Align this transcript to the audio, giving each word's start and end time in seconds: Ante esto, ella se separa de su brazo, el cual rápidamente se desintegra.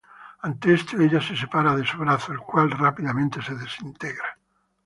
Ante 0.47 0.73
esto, 0.77 0.93
ella 0.99 1.21
se 1.21 1.35
separa 1.37 1.75
de 1.75 1.85
su 1.85 1.95
brazo, 1.99 2.31
el 2.31 2.39
cual 2.39 2.71
rápidamente 2.71 3.39
se 3.39 3.53
desintegra. 3.53 4.35